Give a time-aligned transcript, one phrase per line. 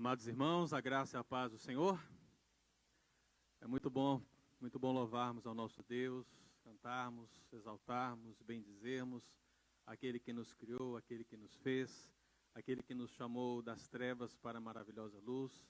[0.00, 2.02] Amados irmãos, a graça e a paz do Senhor.
[3.60, 4.18] É muito bom,
[4.58, 6.26] muito bom louvarmos ao nosso Deus,
[6.64, 9.22] cantarmos, exaltarmos, bendizermos
[9.84, 12.10] aquele que nos criou, aquele que nos fez,
[12.54, 15.68] aquele que nos chamou das trevas para a maravilhosa luz.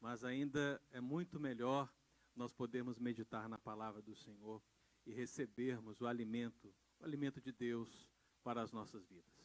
[0.00, 1.88] Mas ainda é muito melhor
[2.34, 4.60] nós podermos meditar na palavra do Senhor
[5.06, 8.10] e recebermos o alimento, o alimento de Deus
[8.42, 9.37] para as nossas vidas.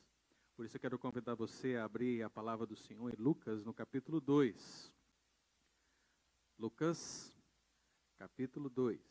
[0.55, 3.73] Por isso eu quero convidar você a abrir a palavra do Senhor em Lucas, no
[3.73, 4.93] capítulo 2.
[6.59, 7.35] Lucas,
[8.19, 9.01] capítulo 2.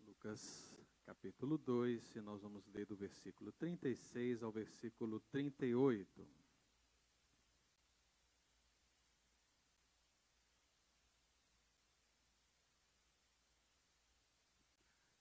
[0.00, 0.76] Lucas,
[1.06, 6.47] capítulo 2, e nós vamos ler do versículo 36 ao versículo 38.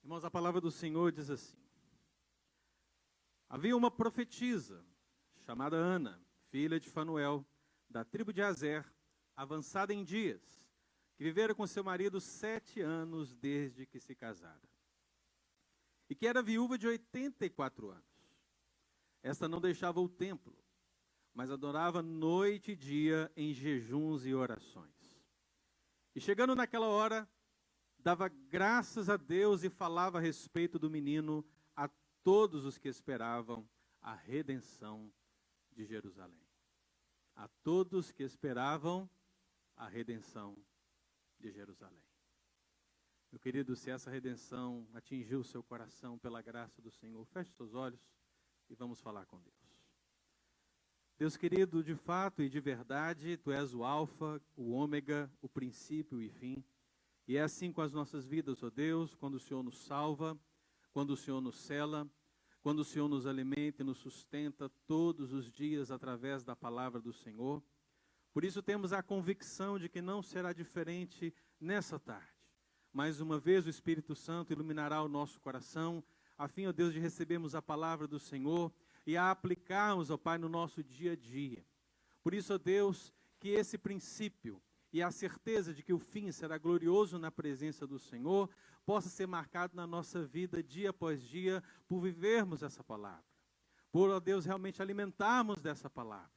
[0.07, 1.57] Irmãos, a palavra do Senhor diz assim:
[3.49, 4.81] Havia uma profetisa
[5.45, 7.45] chamada Ana, filha de Fanuel,
[7.89, 8.89] da tribo de Azer,
[9.35, 10.41] avançada em dias,
[11.17, 14.69] que vivera com seu marido sete anos desde que se casara,
[16.09, 18.39] e que era viúva de 84 anos.
[19.21, 20.57] Esta não deixava o templo,
[21.33, 25.21] mas adorava noite e dia em jejuns e orações.
[26.15, 27.29] E chegando naquela hora,
[28.07, 31.89] dava graças a Deus e falava a respeito do menino a
[32.23, 33.69] todos os que esperavam
[34.01, 35.11] a redenção
[35.73, 36.47] de Jerusalém.
[37.35, 39.09] A todos que esperavam
[39.75, 40.57] a redenção
[41.37, 42.01] de Jerusalém.
[43.29, 47.73] Meu querido, se essa redenção atingiu o seu coração pela graça do Senhor, feche seus
[47.73, 47.99] olhos
[48.69, 49.83] e vamos falar com Deus.
[51.17, 56.21] Deus querido, de fato e de verdade, tu és o Alfa, o Ômega, o princípio
[56.21, 56.63] e fim.
[57.27, 60.39] E é assim com as nossas vidas, ó Deus, quando o Senhor nos salva,
[60.93, 62.09] quando o Senhor nos cela,
[62.61, 67.11] quando o Senhor nos alimenta e nos sustenta todos os dias através da palavra do
[67.11, 67.61] Senhor.
[68.33, 72.31] Por isso temos a convicção de que não será diferente nessa tarde.
[72.93, 76.03] Mais uma vez o Espírito Santo iluminará o nosso coração,
[76.37, 78.71] a fim, ó Deus, de recebermos a palavra do Senhor
[79.05, 81.65] e a aplicarmos, ó Pai, no nosso dia a dia.
[82.23, 84.61] Por isso, ó Deus, que esse princípio
[84.91, 88.49] e a certeza de que o fim será glorioso na presença do Senhor,
[88.85, 93.25] possa ser marcado na nossa vida dia após dia por vivermos essa palavra.
[93.91, 96.31] Por, ó Deus, realmente alimentarmos dessa palavra.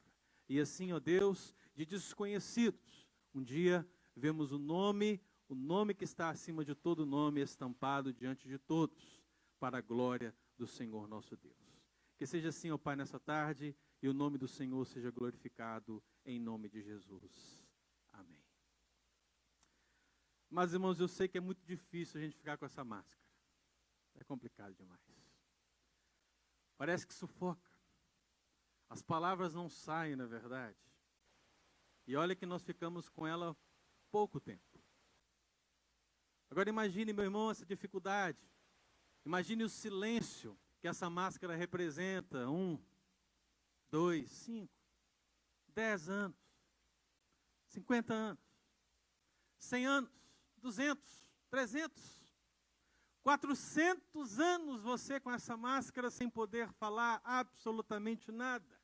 [0.49, 6.29] E assim, ó Deus, de desconhecidos, um dia vemos o nome, o nome que está
[6.29, 9.21] acima de todo nome, estampado diante de todos,
[9.59, 11.55] para a glória do Senhor nosso Deus.
[12.17, 16.39] Que seja assim, ó Pai, nessa tarde, e o nome do Senhor seja glorificado em
[16.39, 17.60] nome de Jesus.
[20.51, 23.25] Mas, irmãos, eu sei que é muito difícil a gente ficar com essa máscara.
[24.19, 25.01] É complicado demais.
[26.77, 27.71] Parece que sufoca.
[28.89, 30.77] As palavras não saem, na verdade.
[32.05, 33.55] E olha que nós ficamos com ela
[34.11, 34.61] pouco tempo.
[36.49, 38.37] Agora imagine, meu irmão, essa dificuldade.
[39.25, 42.49] Imagine o silêncio que essa máscara representa.
[42.49, 42.77] Um,
[43.89, 44.73] dois, cinco,
[45.73, 46.37] dez anos.
[47.71, 48.43] 50 anos,
[49.59, 50.11] 100 anos,
[50.61, 51.03] 200,
[51.49, 52.21] 300,
[53.23, 58.79] 400 anos você com essa máscara sem poder falar absolutamente nada.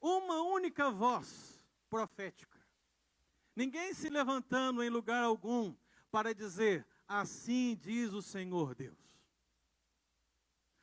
[0.00, 2.58] Uma única voz profética.
[3.54, 5.74] Ninguém se levantando em lugar algum
[6.10, 8.98] para dizer: Assim diz o Senhor Deus.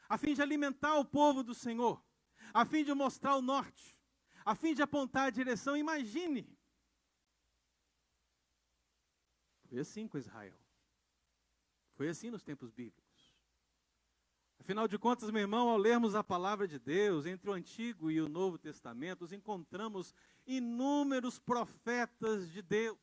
[0.10, 2.04] A fim de alimentar o povo do Senhor,
[2.54, 3.98] a fim de mostrar o norte,
[4.46, 5.76] a fim de apontar a direção.
[5.76, 6.57] Imagine.
[9.70, 10.58] Foi assim com Israel.
[11.96, 13.06] Foi assim nos tempos bíblicos.
[14.60, 18.20] Afinal de contas, meu irmão, ao lermos a palavra de Deus, entre o Antigo e
[18.20, 20.14] o Novo Testamento, encontramos
[20.46, 22.98] inúmeros profetas de Deus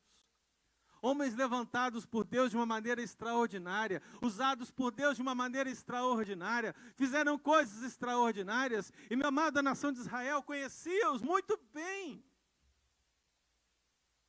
[1.05, 6.75] homens levantados por Deus de uma maneira extraordinária, usados por Deus de uma maneira extraordinária,
[6.97, 12.25] fizeram coisas extraordinárias, e minha amada nação de Israel conhecia-os muito bem.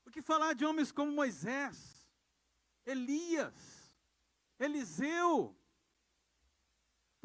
[0.06, 1.95] O que falar de homens como Moisés,
[2.86, 3.94] Elias,
[4.60, 5.56] Eliseu,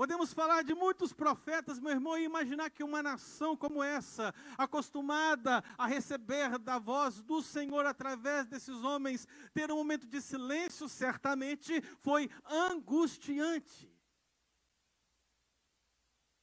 [0.01, 5.63] Podemos falar de muitos profetas, meu irmão, e imaginar que uma nação como essa, acostumada
[5.77, 11.83] a receber da voz do Senhor através desses homens, ter um momento de silêncio, certamente
[11.99, 13.95] foi angustiante.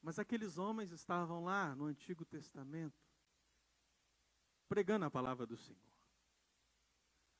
[0.03, 3.03] Mas aqueles homens estavam lá no Antigo Testamento,
[4.69, 5.86] pregando a palavra do Senhor.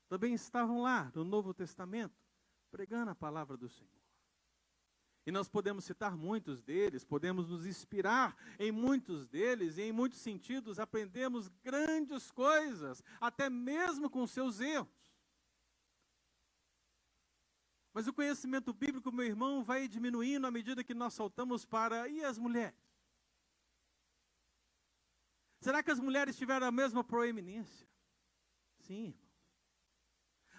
[0.08, 2.16] Também estavam lá no Novo Testamento,
[2.70, 3.98] pregando a palavra do Senhor.
[5.26, 10.20] E nós podemos citar muitos deles, podemos nos inspirar em muitos deles, e em muitos
[10.20, 14.88] sentidos aprendemos grandes coisas, até mesmo com seus erros.
[17.92, 22.08] Mas o conhecimento bíblico, meu irmão, vai diminuindo à medida que nós saltamos para.
[22.08, 22.78] E as mulheres?
[25.60, 27.86] Será que as mulheres tiveram a mesma proeminência?
[28.78, 29.27] Sim, irmão.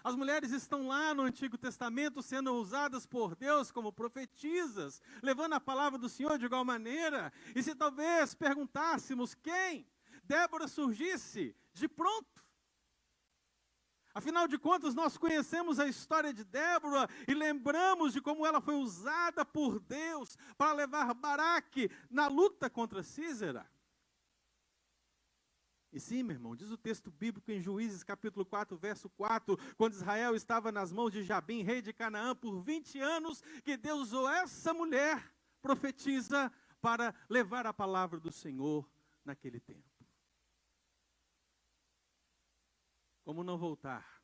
[0.02, 5.60] As mulheres estão lá no Antigo Testamento sendo usadas por Deus como profetisas, levando a
[5.60, 7.32] palavra do Senhor de igual maneira.
[7.54, 9.86] E se talvez perguntássemos quem
[10.24, 12.40] Débora surgisse de pronto.
[14.12, 18.74] Afinal de contas, nós conhecemos a história de Débora e lembramos de como ela foi
[18.74, 23.70] usada por Deus para levar Baraque na luta contra Císera.
[25.92, 29.94] E sim, meu irmão, diz o texto bíblico em Juízes capítulo 4, verso 4, quando
[29.94, 34.28] Israel estava nas mãos de Jabim, rei de Canaã, por 20 anos, que Deus usou
[34.28, 38.88] essa mulher, profetiza, para levar a palavra do Senhor
[39.24, 39.82] naquele tempo.
[43.24, 44.22] Como não voltar?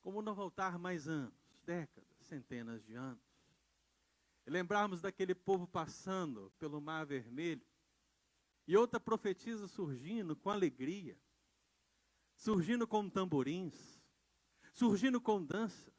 [0.00, 1.34] Como não voltar mais anos,
[1.64, 3.22] décadas, centenas de anos?
[4.46, 7.66] E lembrarmos daquele povo passando pelo Mar Vermelho,
[8.66, 11.18] e outra profetisa surgindo com alegria,
[12.36, 14.00] surgindo com tamborins,
[14.72, 15.92] surgindo com danças.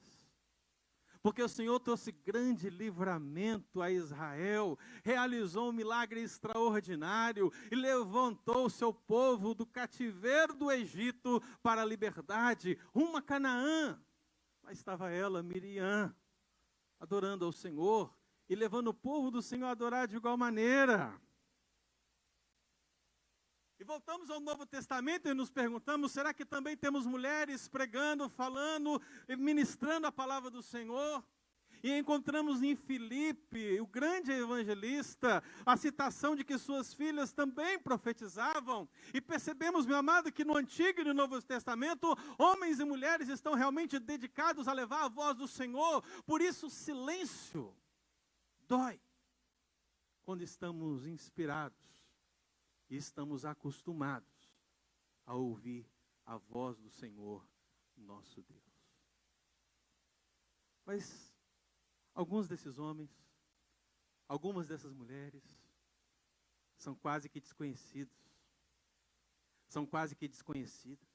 [1.22, 8.70] Porque o Senhor trouxe grande livramento a Israel, realizou um milagre extraordinário e levantou o
[8.70, 14.00] seu povo do cativeiro do Egito para a liberdade, rumo a Canaã.
[14.62, 16.16] Lá estava ela, Miriam,
[17.00, 18.16] adorando ao Senhor
[18.48, 21.20] e levando o povo do Senhor a adorar de igual maneira.
[23.86, 29.00] Voltamos ao Novo Testamento e nos perguntamos: será que também temos mulheres pregando, falando,
[29.38, 31.24] ministrando a palavra do Senhor?
[31.84, 38.90] E encontramos em Filipe, o grande evangelista, a citação de que suas filhas também profetizavam.
[39.14, 43.54] E percebemos, meu amado, que no Antigo e no Novo Testamento, homens e mulheres estão
[43.54, 46.04] realmente dedicados a levar a voz do Senhor.
[46.26, 47.72] Por isso, silêncio
[48.68, 49.00] dói
[50.24, 51.95] quando estamos inspirados
[52.90, 54.52] estamos acostumados
[55.26, 55.90] a ouvir
[56.26, 57.46] a voz do Senhor,
[57.96, 58.64] nosso Deus.
[60.86, 61.34] Mas
[62.14, 63.12] alguns desses homens,
[64.28, 65.44] algumas dessas mulheres,
[66.78, 68.16] são quase que desconhecidos.
[69.68, 71.10] São quase que desconhecidas.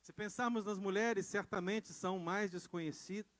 [0.00, 3.32] Se pensarmos nas mulheres, certamente são mais desconhecidas.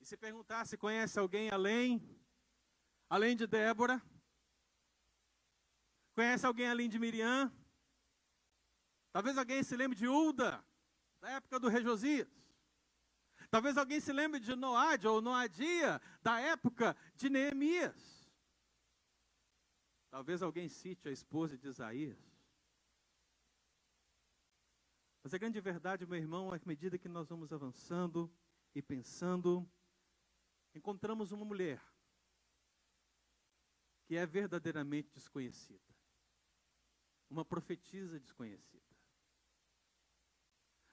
[0.00, 2.02] E se perguntar se conhece alguém além,
[3.08, 4.02] além de Débora,
[6.14, 7.50] Conhece alguém além de Miriam?
[9.12, 10.64] Talvez alguém se lembre de Ulda,
[11.20, 12.28] da época do rei Josias.
[13.50, 18.30] Talvez alguém se lembre de Noad ou Noadia, da época de Neemias.
[20.10, 22.18] Talvez alguém cite a esposa de Isaías.
[25.22, 28.30] Mas a grande verdade, meu irmão, é que à medida que nós vamos avançando
[28.74, 29.68] e pensando,
[30.74, 31.82] encontramos uma mulher
[34.04, 35.91] que é verdadeiramente desconhecida
[37.32, 38.82] uma profetisa desconhecida.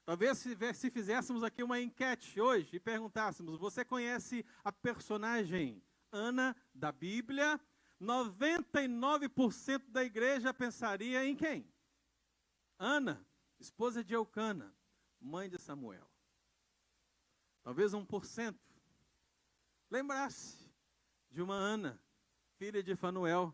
[0.06, 6.56] Talvez se, se fizéssemos aqui uma enquete hoje e perguntássemos: você conhece a personagem Ana
[6.74, 7.60] da Bíblia?
[8.02, 11.70] 99% da igreja pensaria em quem?
[12.78, 13.24] Ana,
[13.60, 14.74] esposa de Eucana,
[15.20, 16.10] mãe de Samuel.
[17.62, 18.58] Talvez 1%
[19.92, 20.72] lembrasse
[21.30, 22.02] de uma Ana,
[22.58, 23.54] filha de Fanuel,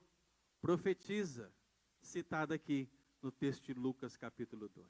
[0.61, 1.51] profetisa,
[2.05, 2.89] citada aqui
[3.21, 4.87] no texto de Lucas, capítulo 2.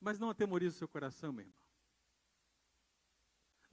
[0.00, 1.63] Mas não atemorize o seu coração, meu irmão.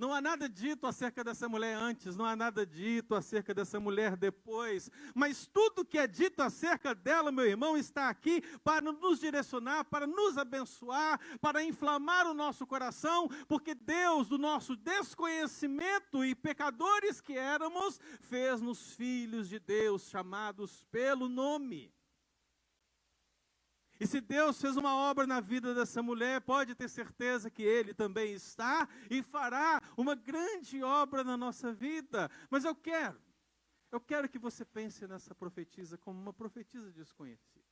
[0.02, 4.18] Não há nada dito acerca dessa mulher antes, não há nada dito acerca dessa mulher
[4.18, 9.86] depois, mas tudo que é dito acerca dela, meu irmão, está aqui para nos direcionar,
[9.86, 17.22] para nos abençoar, para inflamar o nosso coração, porque Deus, do nosso desconhecimento e pecadores
[17.22, 21.94] que éramos, fez-nos filhos de Deus, chamados pelo nome.
[24.02, 27.94] E se Deus fez uma obra na vida dessa mulher, pode ter certeza que Ele
[27.94, 32.28] também está e fará uma grande obra na nossa vida.
[32.50, 33.22] Mas eu quero,
[33.92, 37.64] eu quero que você pense nessa profetisa como uma profetisa desconhecida.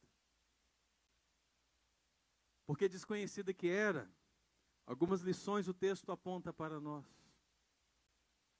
[2.63, 4.07] Porque desconhecida que era,
[4.85, 7.07] algumas lições o texto aponta para nós.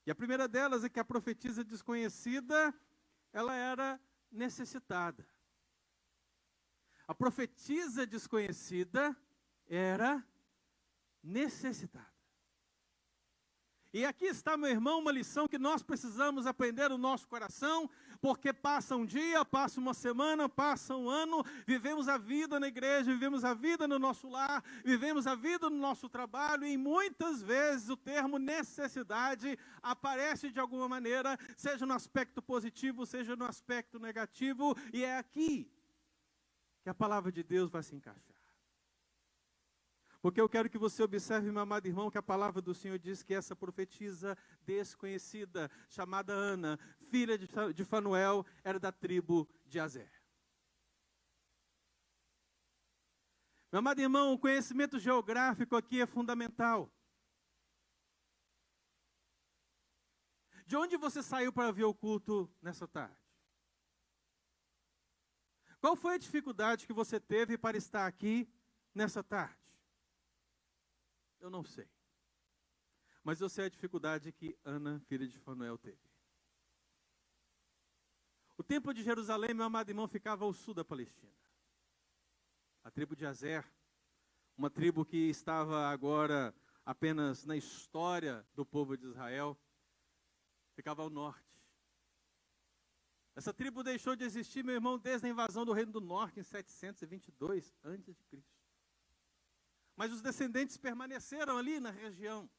[0.07, 2.73] E a primeira delas é que a profetisa desconhecida,
[3.31, 5.23] ela era necessitada.
[7.09, 9.17] A profetisa desconhecida
[9.67, 10.23] era
[11.23, 12.05] necessitada.
[13.91, 17.89] E aqui está, meu irmão, uma lição que nós precisamos aprender no nosso coração,
[18.21, 23.11] porque passa um dia, passa uma semana, passa um ano, vivemos a vida na igreja,
[23.11, 27.89] vivemos a vida no nosso lar, vivemos a vida no nosso trabalho, e muitas vezes
[27.89, 34.77] o termo necessidade aparece de alguma maneira, seja no aspecto positivo, seja no aspecto negativo,
[34.93, 35.67] e é aqui
[36.89, 38.35] que a palavra de Deus vai se encaixar.
[40.23, 43.21] Porque eu quero que você observe, meu amado irmão, que a palavra do Senhor diz
[43.21, 50.11] que essa profetisa desconhecida, chamada Ana, filha de Fanuel, era da tribo de Azer.
[53.71, 56.91] Meu amado irmão, o conhecimento geográfico aqui é fundamental.
[60.65, 63.28] De onde você saiu para ver o culto nessa tarde?
[65.79, 68.47] Qual foi a dificuldade que você teve para estar aqui
[68.93, 69.55] nessa tarde?
[71.39, 71.87] Eu não sei.
[73.23, 75.99] Mas eu sei a dificuldade que Ana, filha de Fanuel, teve.
[78.57, 81.31] O templo de Jerusalém, meu amado irmão, ficava ao sul da Palestina.
[82.83, 83.65] A tribo de Azer,
[84.57, 86.53] uma tribo que estava agora
[86.85, 89.57] apenas na história do povo de Israel,
[90.73, 91.48] ficava ao norte.
[93.39, 96.43] Essa tribo deixou de existir, meu irmão, desde a invasão do Reino do Norte em
[96.43, 98.43] 722 a.C
[99.95, 102.49] mas os descendentes permaneceram ali na região.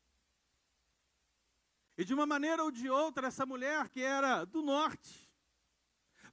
[1.96, 5.30] E de uma maneira ou de outra, essa mulher que era do norte,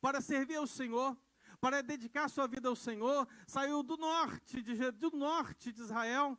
[0.01, 1.18] para servir ao Senhor,
[1.62, 6.38] para dedicar sua vida ao Senhor, saiu do norte de, do norte de Israel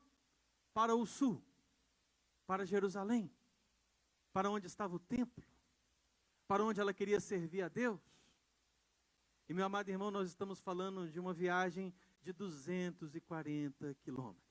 [0.74, 1.42] para o sul,
[2.46, 3.30] para Jerusalém,
[4.34, 5.42] para onde estava o templo,
[6.48, 8.00] para onde ela queria servir a Deus.
[9.48, 14.48] E meu amado irmão, nós estamos falando de uma viagem de 240 quilômetros.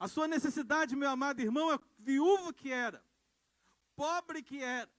[0.00, 3.04] A sua necessidade, meu amado irmão, é viúva que era,
[3.94, 4.90] pobre que era,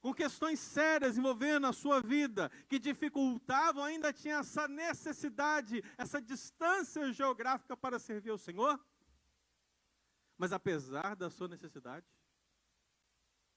[0.00, 7.10] com questões sérias envolvendo a sua vida, que dificultavam, ainda tinha essa necessidade, essa distância
[7.12, 8.78] geográfica para servir ao Senhor.
[10.36, 12.06] Mas apesar da sua necessidade,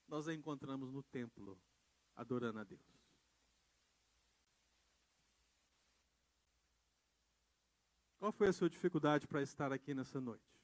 [0.07, 1.59] nós a encontramos no templo,
[2.15, 2.97] adorando a Deus.
[8.19, 10.57] Qual foi a sua dificuldade para estar aqui nessa noite?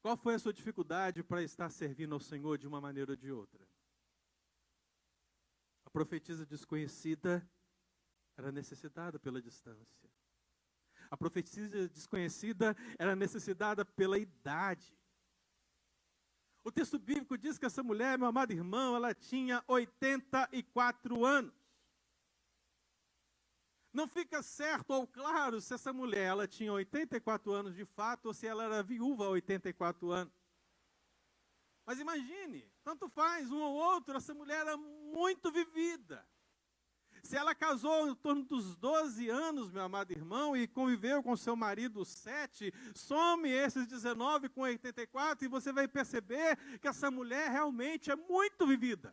[0.00, 3.30] Qual foi a sua dificuldade para estar servindo ao Senhor de uma maneira ou de
[3.30, 3.66] outra?
[5.84, 7.48] A profetisa desconhecida
[8.36, 10.10] era necessitada pela distância.
[11.10, 14.96] A profetisa desconhecida era necessitada pela idade.
[16.64, 21.54] O texto bíblico diz que essa mulher, meu amado irmão, ela tinha 84 anos.
[23.92, 28.34] Não fica certo ou claro se essa mulher ela tinha 84 anos de fato ou
[28.34, 30.34] se ela era viúva há 84 anos.
[31.86, 36.28] Mas imagine, tanto faz um ou outro, essa mulher era muito vivida.
[37.26, 41.56] Se ela casou em torno dos 12 anos, meu amado irmão, e conviveu com seu
[41.56, 48.12] marido 7, some esses 19 com 84 e você vai perceber que essa mulher realmente
[48.12, 49.12] é muito vivida.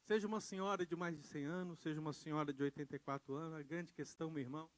[0.00, 3.62] Seja uma senhora de mais de 100 anos, seja uma senhora de 84 anos, a
[3.62, 4.70] grande questão, meu irmão,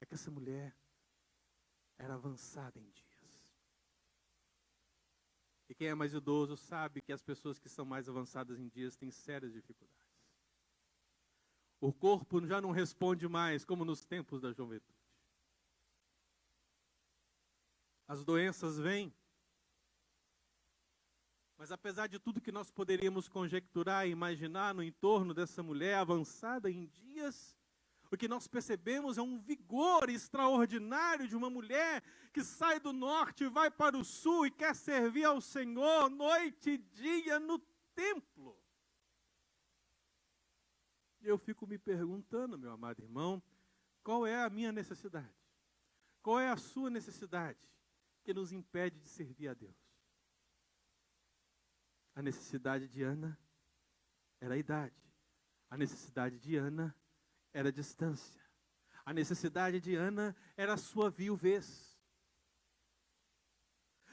[0.00, 0.74] é que essa mulher
[1.98, 3.11] era avançada em dias.
[5.72, 8.94] E quem é mais idoso sabe que as pessoas que são mais avançadas em dias
[8.94, 10.06] têm sérias dificuldades.
[11.80, 15.00] O corpo já não responde mais como nos tempos da juventude.
[18.06, 19.14] As doenças vêm,
[21.56, 26.70] mas apesar de tudo que nós poderíamos conjecturar e imaginar no entorno dessa mulher avançada
[26.70, 27.56] em dias,
[28.14, 33.48] o que nós percebemos é um vigor extraordinário de uma mulher que sai do norte
[33.48, 37.58] vai para o sul e quer servir ao Senhor noite e dia no
[37.94, 38.62] templo.
[41.22, 43.42] Eu fico me perguntando, meu amado irmão,
[44.04, 45.34] qual é a minha necessidade?
[46.20, 47.58] Qual é a sua necessidade
[48.22, 49.76] que nos impede de servir a Deus?
[52.14, 53.38] A necessidade de Ana
[54.38, 55.00] era a idade.
[55.70, 56.94] A necessidade de Ana
[57.52, 58.40] era a distância.
[59.04, 61.92] A necessidade de Ana era a sua viuvez.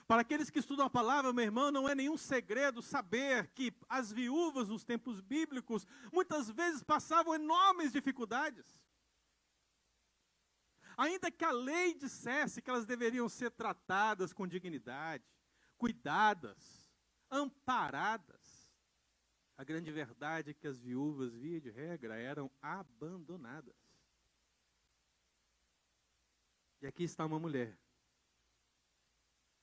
[0.08, 4.12] Para aqueles que estudam a palavra, meu irmão, não é nenhum segredo saber que as
[4.12, 8.66] viúvas nos tempos bíblicos muitas vezes passavam enormes dificuldades.
[10.98, 15.24] Ainda que a lei dissesse que elas deveriam ser tratadas com dignidade,
[15.78, 16.92] cuidadas,
[17.30, 18.39] amparadas.
[19.60, 23.76] A grande verdade é que as viúvas, via de regra, eram abandonadas.
[26.82, 27.78] E aqui está uma mulher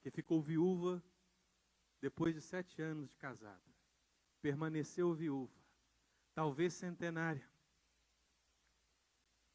[0.03, 1.03] que ficou viúva
[1.99, 3.75] depois de sete anos de casada.
[4.43, 5.57] Permaneceu viúva,
[6.35, 7.51] talvez centenária.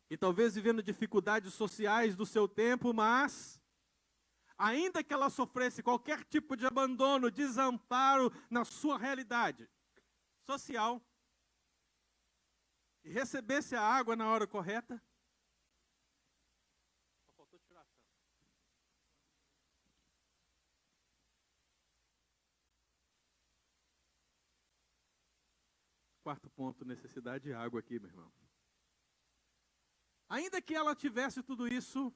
[0.09, 3.61] E talvez vivendo dificuldades sociais do seu tempo, mas,
[4.57, 9.69] ainda que ela sofresse qualquer tipo de abandono, desamparo na sua realidade
[10.45, 11.01] social,
[13.03, 15.01] e recebesse a água na hora correta,
[26.23, 28.31] Quarto ponto, necessidade de água aqui, meu irmão.
[30.29, 32.13] Ainda que ela tivesse tudo isso,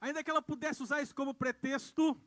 [0.00, 2.18] ainda que ela pudesse usar isso como pretexto,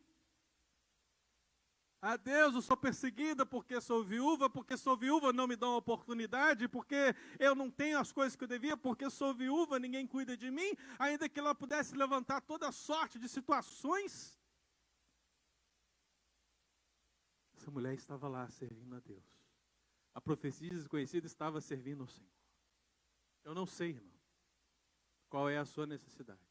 [2.03, 6.67] ah, Deus, eu sou perseguida porque sou viúva, porque sou viúva não me dão oportunidade,
[6.67, 10.49] porque eu não tenho as coisas que eu devia, porque sou viúva, ninguém cuida de
[10.49, 10.75] mim.
[10.97, 14.35] Ainda que ela pudesse levantar toda sorte de situações,
[17.55, 19.23] essa mulher estava lá servindo a Deus.
[20.15, 22.31] A profecia desconhecida estava servindo ao Senhor.
[23.43, 24.19] Eu não sei, irmão,
[25.29, 26.41] qual é a sua necessidade.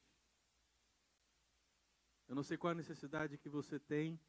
[2.28, 4.20] Eu não sei qual a necessidade que você tem,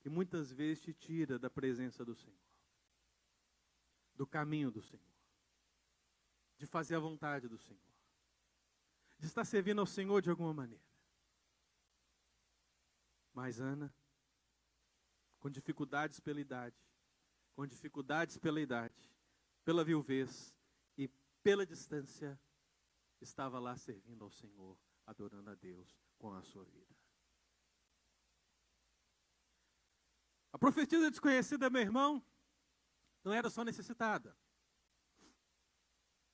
[0.00, 2.38] que muitas vezes te tira da presença do Senhor,
[4.14, 5.04] do caminho do Senhor,
[6.56, 7.80] de fazer a vontade do Senhor,
[9.18, 10.82] de estar servindo ao Senhor de alguma maneira.
[13.32, 13.94] Mas Ana,
[15.38, 16.76] com dificuldades pela idade,
[17.54, 19.10] com dificuldades pela idade,
[19.64, 20.54] pela viuvez
[20.96, 21.08] e
[21.42, 22.38] pela distância,
[23.20, 26.99] estava lá servindo ao Senhor, adorando a Deus com a sua vida.
[30.52, 32.24] A profetisa desconhecida, meu irmão,
[33.24, 34.36] não era só necessitada.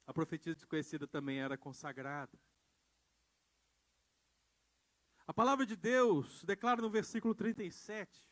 [0.07, 2.39] A profetisa desconhecida também era consagrada.
[5.27, 8.27] A palavra de Deus declara no versículo 37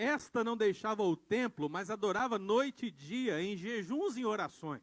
[0.00, 4.82] esta não deixava o templo, mas adorava noite e dia em jejuns e orações.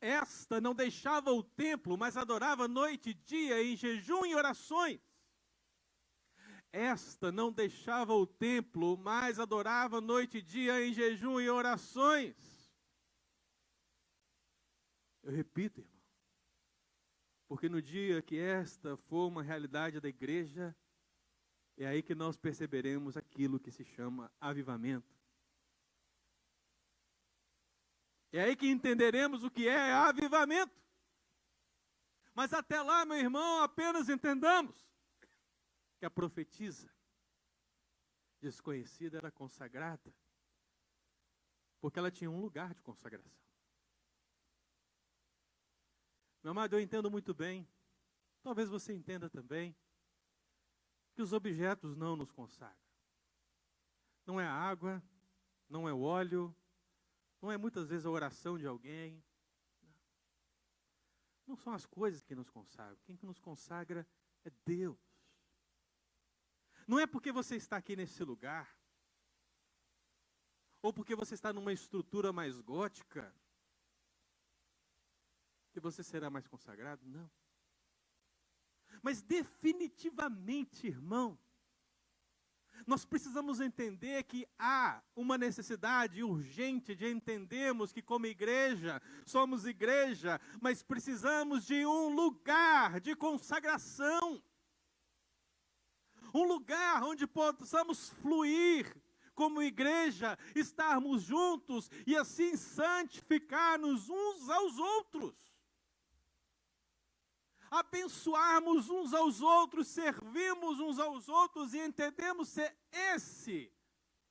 [0.00, 5.00] Esta não deixava o templo, mas adorava noite e dia em jejum e orações.
[6.72, 12.34] Esta não deixava o templo, mas adorava noite e dia em jejum e orações.
[15.22, 16.02] Eu repito, irmão,
[17.46, 20.74] porque no dia que esta for uma realidade da igreja,
[21.76, 25.14] é aí que nós perceberemos aquilo que se chama avivamento.
[28.32, 30.80] É aí que entenderemos o que é avivamento.
[32.34, 34.90] Mas até lá, meu irmão, apenas entendamos
[36.02, 36.92] que a profetisa
[38.40, 40.12] desconhecida era consagrada,
[41.80, 43.46] porque ela tinha um lugar de consagração.
[46.42, 47.68] Meu amado, eu entendo muito bem,
[48.42, 49.76] talvez você entenda também,
[51.14, 52.76] que os objetos não nos consagram.
[54.26, 55.00] Não é a água,
[55.68, 56.52] não é o óleo,
[57.40, 59.22] não é muitas vezes a oração de alguém.
[59.80, 59.94] Não,
[61.46, 62.98] não são as coisas que nos consagram.
[63.04, 64.04] Quem nos consagra
[64.44, 65.11] é Deus.
[66.92, 68.70] Não é porque você está aqui nesse lugar,
[70.82, 73.34] ou porque você está numa estrutura mais gótica,
[75.72, 77.02] que você será mais consagrado.
[77.06, 77.30] Não.
[79.02, 81.38] Mas definitivamente, irmão,
[82.86, 90.38] nós precisamos entender que há uma necessidade urgente de entendermos que, como igreja, somos igreja,
[90.60, 94.44] mas precisamos de um lugar de consagração.
[96.34, 98.96] Um lugar onde possamos fluir
[99.34, 105.52] como igreja, estarmos juntos e assim santificar-nos uns aos outros
[107.72, 113.72] abençoarmos uns aos outros, servirmos uns aos outros e entendemos ser esse,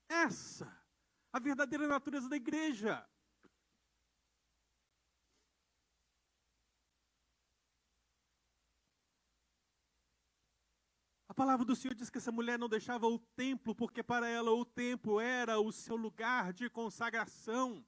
[0.07, 0.71] essa,
[1.33, 3.03] a verdadeira natureza da igreja.
[11.31, 14.51] A palavra do Senhor diz que essa mulher não deixava o templo, porque para ela
[14.51, 17.85] o templo era o seu lugar de consagração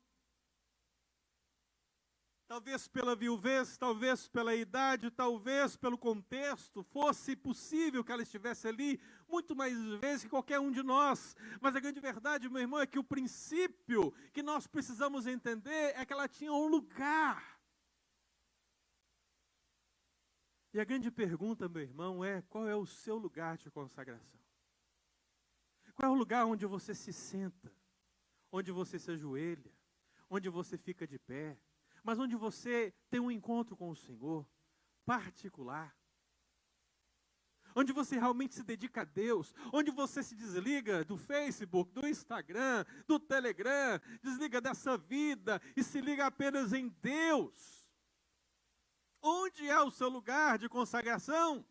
[2.54, 9.02] talvez pela viuvez, talvez pela idade, talvez pelo contexto, fosse possível que ela estivesse ali
[9.28, 11.36] muito mais vezes que qualquer um de nós.
[11.60, 16.06] Mas a grande verdade, meu irmão, é que o princípio que nós precisamos entender é
[16.06, 17.53] que ela tinha um lugar.
[20.74, 24.40] E a grande pergunta, meu irmão, é: qual é o seu lugar de consagração?
[25.96, 27.72] Qual é o lugar onde você se senta?
[28.52, 29.72] Onde você se ajoelha?
[30.30, 31.58] Onde você fica de pé?
[32.04, 34.46] mas onde você tem um encontro com o Senhor,
[35.06, 35.96] particular
[37.76, 42.86] onde você realmente se dedica a Deus, onde você se desliga do Facebook, do Instagram,
[43.08, 47.83] do Telegram, desliga dessa vida e se liga apenas em Deus.
[49.24, 51.66] Onde é o seu lugar de consagração?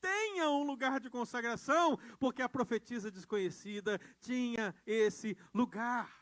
[0.00, 6.12] Tenha um lugar de consagração, porque a profetisa desconhecida tinha esse lugar.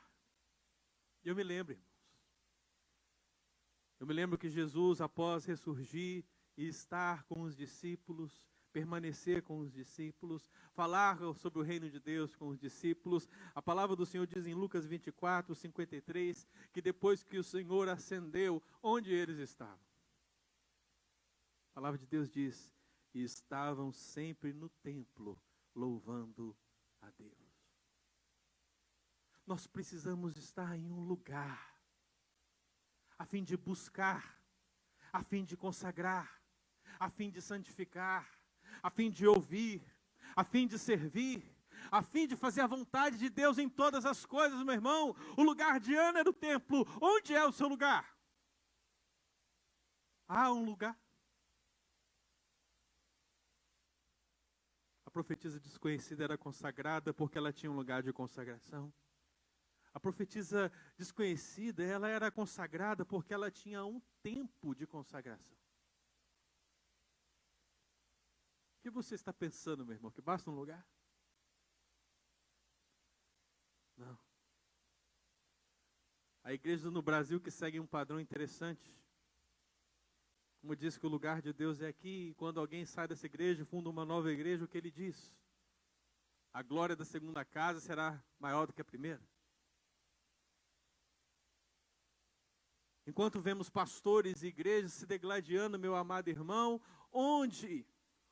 [1.25, 1.87] Eu me lembro, irmãos.
[3.99, 6.25] Eu me lembro que Jesus, após ressurgir,
[6.57, 8.43] e estar com os discípulos,
[8.77, 13.27] permanecer com os discípulos, falar sobre o reino de Deus com os discípulos.
[13.55, 18.63] A palavra do Senhor diz em Lucas 24, 53, que depois que o Senhor ascendeu,
[18.83, 19.81] onde eles estavam?
[21.71, 22.71] A palavra de Deus diz:
[23.15, 25.41] e estavam sempre no templo,
[25.75, 26.55] louvando
[27.01, 27.33] a Deus.
[29.47, 31.81] Nós precisamos estar em um lugar,
[33.19, 34.39] a fim de buscar,
[35.11, 36.43] a fim de consagrar,
[36.99, 38.36] a fim de santificar,
[38.83, 39.83] a fim de ouvir,
[40.35, 41.43] a fim de servir,
[41.91, 45.15] a fim de fazer a vontade de Deus em todas as coisas, meu irmão.
[45.37, 46.87] O lugar de Ana era o templo.
[47.01, 48.17] Onde é o seu lugar?
[50.29, 50.99] Há um lugar.
[55.05, 58.93] A profetisa desconhecida era consagrada porque ela tinha um lugar de consagração.
[59.95, 65.57] A profetisa desconhecida, ela era consagrada porque ela tinha um tempo de consagração.
[68.87, 70.13] Que você está pensando, meu irmão?
[70.13, 70.87] Que basta um lugar?
[73.97, 74.17] Não.
[76.45, 78.97] A igreja no Brasil que segue um padrão interessante.
[80.61, 83.63] Como diz que o lugar de Deus é aqui, e quando alguém sai dessa igreja
[83.63, 85.35] e funda uma nova igreja, o que ele diz?
[86.53, 89.23] A glória da segunda casa será maior do que a primeira.
[93.05, 97.85] Enquanto vemos pastores e igrejas se degladiando, meu amado irmão, onde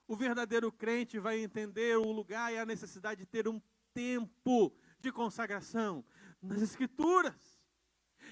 [0.07, 3.61] o verdadeiro crente vai entender o lugar e a necessidade de ter um
[3.93, 6.05] tempo de consagração
[6.43, 7.63] nas Escrituras.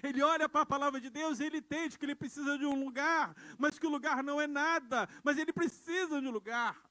[0.03, 2.85] Ele olha para a palavra de Deus e ele entende que ele precisa de um
[2.85, 6.83] lugar, mas que o lugar não é nada, mas ele precisa de um lugar.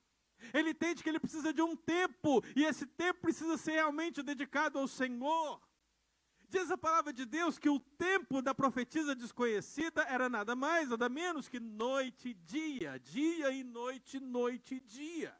[0.53, 4.79] Ele entende que ele precisa de um tempo, e esse tempo precisa ser realmente dedicado
[4.79, 5.61] ao Senhor.
[6.51, 11.07] Diz a palavra de Deus que o tempo da profetisa desconhecida era nada mais, nada
[11.07, 15.33] menos que noite e dia, dia e noite, noite e dia.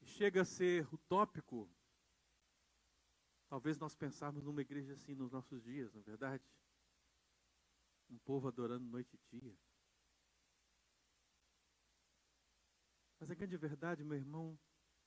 [0.00, 1.70] E chega a ser utópico,
[3.46, 6.42] talvez nós pensarmos numa igreja assim nos nossos dias, não é verdade?
[8.08, 9.58] Um povo adorando noite e dia.
[13.20, 14.58] Mas a grande verdade, meu irmão,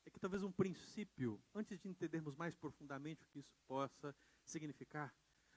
[0.05, 5.13] é que talvez um princípio, antes de entendermos mais profundamente o que isso possa significar,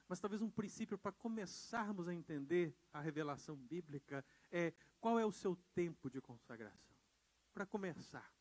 [0.08, 5.32] mas talvez um princípio para começarmos a entender a revelação bíblica é qual é o
[5.32, 6.96] seu tempo de consagração.
[7.52, 8.38] Para começarmos.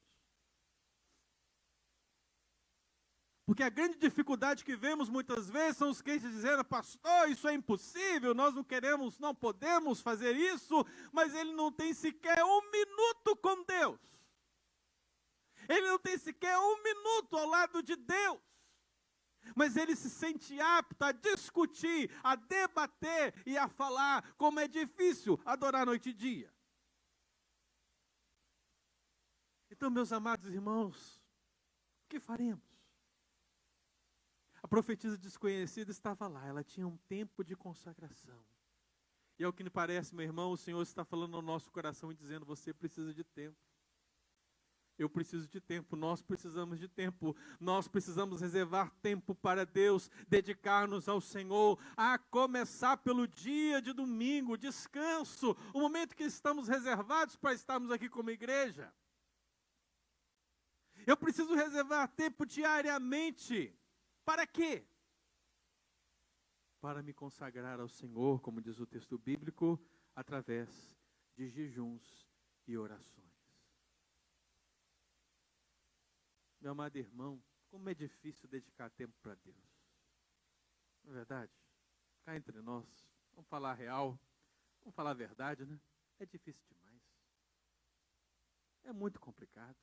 [3.45, 7.53] Porque a grande dificuldade que vemos muitas vezes são os crentes dizendo, pastor, isso é
[7.53, 13.35] impossível, nós não queremos, não podemos fazer isso, mas ele não tem sequer um minuto
[13.37, 14.16] com Deus.
[15.69, 18.39] Ele não tem sequer um minuto ao lado de Deus.
[19.55, 25.39] Mas ele se sente apto a discutir, a debater e a falar como é difícil
[25.45, 26.53] adorar noite e dia.
[29.69, 31.21] Então, meus amados irmãos,
[32.05, 32.65] o que faremos?
[34.61, 38.43] A profetisa desconhecida estava lá, ela tinha um tempo de consagração.
[39.39, 42.15] E ao que me parece, meu irmão, o Senhor está falando ao nosso coração e
[42.15, 43.57] dizendo: você precisa de tempo.
[44.97, 51.07] Eu preciso de tempo, nós precisamos de tempo, nós precisamos reservar tempo para Deus, dedicar-nos
[51.07, 57.53] ao Senhor, a começar pelo dia de domingo, descanso, o momento que estamos reservados para
[57.53, 58.91] estarmos aqui como igreja.
[61.05, 63.73] Eu preciso reservar tempo diariamente.
[64.25, 64.83] Para quê?
[66.81, 69.79] Para me consagrar ao Senhor, como diz o texto bíblico,
[70.15, 70.97] através
[71.35, 72.27] de jejuns
[72.67, 73.26] e orações.
[76.59, 79.57] Meu amado irmão, como é difícil dedicar tempo para Deus.
[81.03, 81.51] Não é verdade?
[82.23, 82.85] Cá entre nós,
[83.33, 84.19] vamos falar real,
[84.79, 85.79] vamos falar a verdade, né?
[86.19, 87.01] É difícil demais.
[88.83, 89.77] É muito complicado.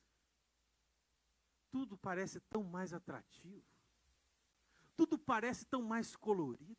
[1.71, 3.65] Tudo parece tão mais atrativo.
[4.95, 6.77] Tudo parece tão mais colorido.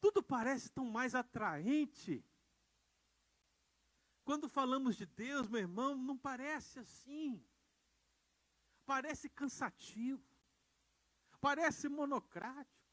[0.00, 2.24] Tudo parece tão mais atraente.
[4.24, 7.44] Quando falamos de Deus, meu irmão, não parece assim
[8.86, 10.22] parece cansativo,
[11.40, 12.88] parece monocrático,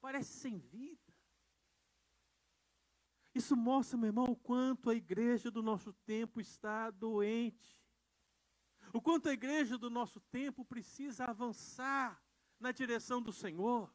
[0.00, 1.08] parece sem vida.
[3.34, 7.78] Isso mostra, meu irmão, o quanto a igreja do nosso tempo está doente.
[8.92, 12.22] O quanto a igreja do nosso tempo precisa avançar
[12.58, 13.94] na direção do Senhor.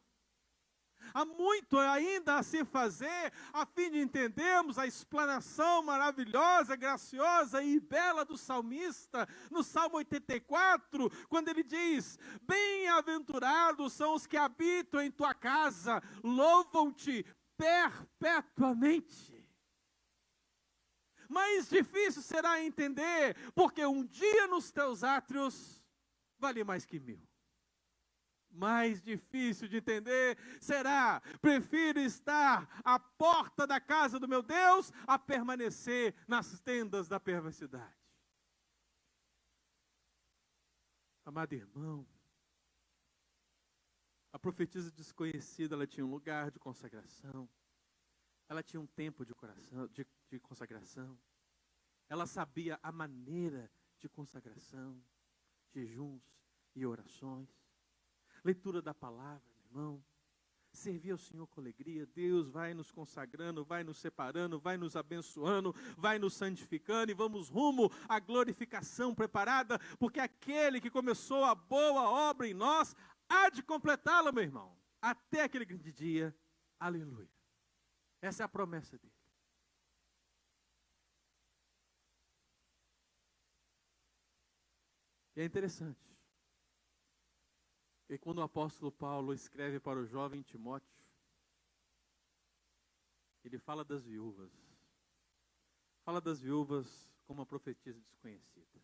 [1.12, 7.78] Há muito ainda a se fazer a fim de entendermos a explanação maravilhosa, graciosa e
[7.78, 15.10] bela do salmista no Salmo 84, quando ele diz: Bem-aventurados são os que habitam em
[15.10, 17.24] tua casa, louvam-te
[17.56, 19.34] perpetuamente.
[21.28, 25.82] Mais difícil será entender, porque um dia nos teus átrios
[26.38, 27.20] vale mais que mil
[28.54, 35.18] mais difícil de entender será: prefiro estar à porta da casa do meu Deus a
[35.18, 37.94] permanecer nas tendas da perversidade.
[41.24, 42.06] Amado irmão,
[44.32, 47.48] a profetisa desconhecida, ela tinha um lugar de consagração,
[48.48, 51.18] ela tinha um tempo de, coração, de, de consagração,
[52.08, 55.02] ela sabia a maneira de consagração,
[55.72, 56.22] jejuns
[56.74, 57.63] e orações
[58.44, 60.04] leitura da palavra, meu irmão.
[60.70, 65.72] Servir ao Senhor com alegria, Deus vai nos consagrando, vai nos separando, vai nos abençoando,
[65.96, 72.10] vai nos santificando e vamos rumo à glorificação preparada, porque aquele que começou a boa
[72.10, 72.94] obra em nós
[73.28, 76.36] há de completá-la, meu irmão, até aquele grande dia.
[76.80, 77.30] Aleluia.
[78.20, 79.14] Essa é a promessa dele.
[85.36, 86.13] É interessante.
[88.08, 91.04] E quando o apóstolo Paulo escreve para o jovem Timóteo,
[93.44, 94.52] ele fala das viúvas.
[96.02, 98.82] Fala das viúvas como uma profetisa desconhecida.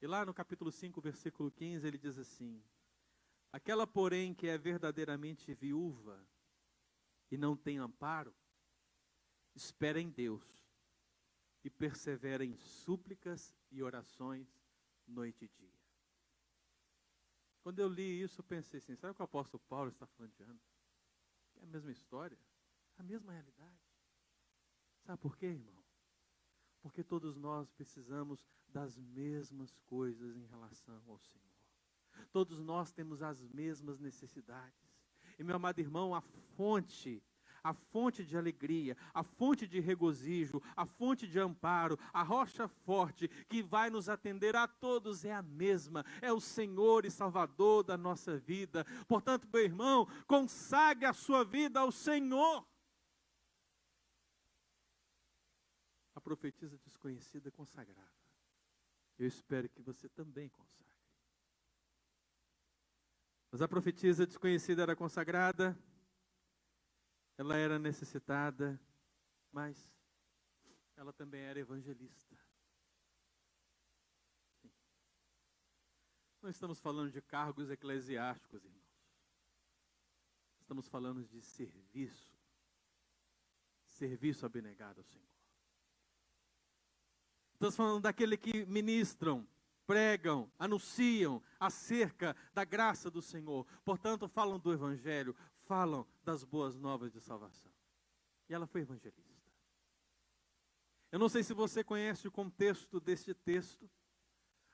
[0.00, 2.62] E lá no capítulo 5, versículo 15, ele diz assim:
[3.50, 6.22] Aquela, porém, que é verdadeiramente viúva
[7.30, 8.34] e não tem amparo,
[9.54, 10.44] espera em Deus
[11.64, 14.46] e persevera em súplicas e orações
[15.06, 15.73] noite e dia.
[17.64, 20.42] Quando eu li isso, eu pensei assim: será que o apóstolo Paulo está falando de
[20.42, 20.60] Ana?
[21.56, 22.38] É a mesma história,
[22.98, 23.80] a mesma realidade.
[25.00, 25.82] Sabe por quê, irmão?
[26.82, 31.42] Porque todos nós precisamos das mesmas coisas em relação ao Senhor.
[32.30, 34.94] Todos nós temos as mesmas necessidades.
[35.38, 37.22] E meu amado irmão, a fonte
[37.64, 43.26] a fonte de alegria, a fonte de regozijo, a fonte de amparo, a rocha forte
[43.48, 47.96] que vai nos atender a todos é a mesma, é o Senhor e Salvador da
[47.96, 48.84] nossa vida.
[49.08, 52.66] Portanto, meu irmão, consagre a sua vida ao Senhor.
[56.14, 58.12] A profetisa desconhecida consagrava.
[59.18, 60.74] Eu espero que você também consagre.
[63.50, 65.78] Mas a profetisa desconhecida era consagrada,
[67.36, 68.80] ela era necessitada,
[69.50, 69.92] mas
[70.96, 72.36] ela também era evangelista.
[76.40, 78.84] Não estamos falando de cargos eclesiásticos, irmãos.
[80.60, 82.30] Estamos falando de serviço.
[83.88, 85.24] Serviço abnegado ao Senhor.
[87.54, 89.48] Estamos falando daquele que ministram,
[89.86, 93.66] pregam, anunciam acerca da graça do Senhor.
[93.84, 95.34] Portanto, falam do Evangelho,
[95.66, 97.72] falam das boas novas de salvação.
[98.48, 99.34] E ela foi evangelista.
[101.10, 103.88] Eu não sei se você conhece o contexto deste texto,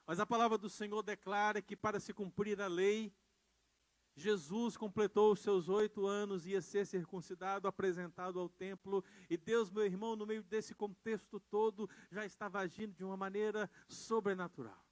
[0.07, 3.14] mas a palavra do Senhor declara que para se cumprir a lei,
[4.16, 9.85] Jesus completou os seus oito anos, ia ser circuncidado, apresentado ao templo, e Deus, meu
[9.85, 14.89] irmão, no meio desse contexto todo, já estava agindo de uma maneira sobrenatural.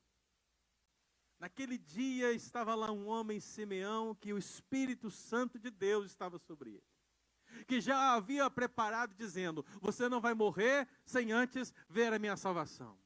[1.39, 6.71] Naquele dia estava lá um homem, Simeão, que o Espírito Santo de Deus estava sobre
[6.71, 7.65] ele.
[7.67, 12.99] Que já havia preparado, dizendo: Você não vai morrer sem antes ver a minha salvação.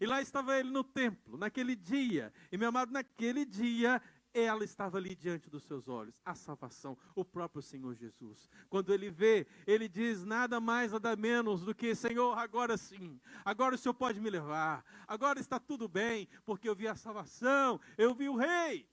[0.00, 2.32] E lá estava ele no templo, naquele dia.
[2.50, 4.00] E meu amado, naquele dia
[4.32, 8.48] ela estava ali diante dos seus olhos, a salvação, o próprio Senhor Jesus.
[8.68, 13.74] Quando ele vê, ele diz nada mais, nada menos do que: Senhor, agora sim, agora
[13.74, 18.14] o Senhor pode me levar, agora está tudo bem, porque eu vi a salvação, eu
[18.14, 18.88] vi o Rei.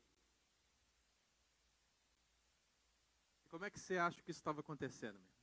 [3.49, 5.17] Como é que você acha que isso estava acontecendo?
[5.17, 5.36] Meu?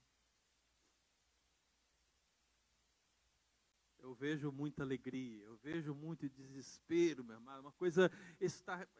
[4.04, 8.10] Eu vejo muita alegria, eu vejo muito desespero, meu irmão, uma coisa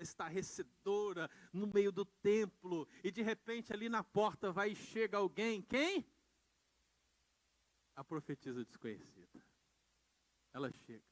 [0.01, 5.61] estarrecedora no meio do templo, e de repente ali na porta vai e chega alguém,
[5.61, 6.07] quem?
[7.95, 9.45] A profetisa desconhecida.
[10.55, 11.05] Ela chega.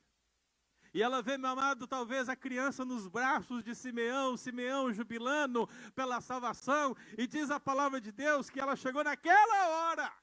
[0.94, 6.22] E ela vê, meu amado, talvez a criança nos braços de Simeão, Simeão jubilando pela
[6.22, 10.21] salvação, e diz a palavra de Deus que ela chegou naquela hora.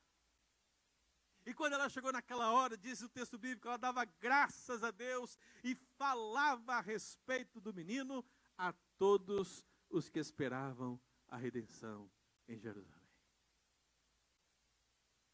[1.49, 5.35] E quando ela chegou naquela hora, diz o texto bíblico, ela dava graças a Deus
[5.63, 8.23] e falava a respeito do menino
[8.55, 12.07] a todos os que esperavam a redenção
[12.47, 13.09] em Jerusalém.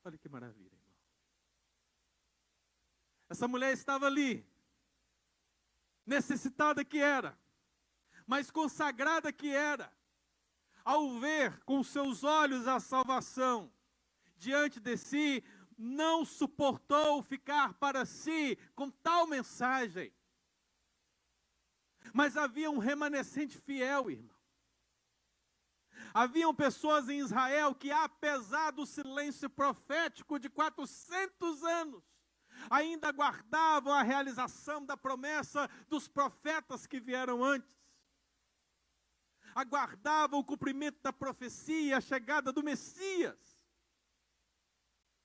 [0.05, 0.95] Olha que maravilha, irmão.
[3.27, 4.47] Essa mulher estava ali,
[6.05, 7.37] necessitada que era,
[8.25, 9.91] mas consagrada que era,
[10.85, 13.69] ao ver com seus olhos a salvação
[14.37, 15.43] diante de si,
[15.77, 20.13] não suportou ficar para si com tal mensagem.
[22.13, 24.35] Mas havia um remanescente fiel, irmão.
[26.13, 32.03] Haviam pessoas em Israel que, apesar do silêncio profético de 400 anos,
[32.69, 37.69] ainda guardavam a realização da promessa dos profetas que vieram antes.
[39.53, 43.54] Aguardavam o cumprimento da profecia, a chegada do Messias.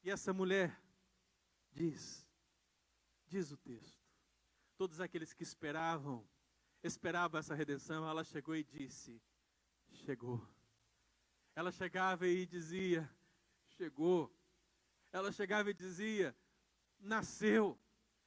[0.02, 0.80] E essa mulher
[1.72, 2.26] diz,
[3.26, 4.00] diz o texto,
[4.76, 6.26] todos aqueles que esperavam,
[6.82, 9.20] esperavam essa redenção, ela chegou e disse:
[9.92, 10.46] Chegou.
[11.54, 13.08] Ela chegava e dizia:
[13.76, 14.34] Chegou.
[15.12, 16.34] Ela chegava e dizia:
[17.00, 17.78] nasceu.